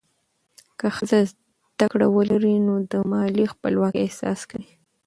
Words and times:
که 0.79 0.87
ښځه 0.97 1.19
زده 1.31 1.85
کړه 1.91 2.07
ولري، 2.15 2.55
نو 2.67 2.73
د 2.91 2.93
مالي 3.11 3.45
خپلواکۍ 3.53 3.99
احساس 4.05 4.39
کوي. 4.51 4.71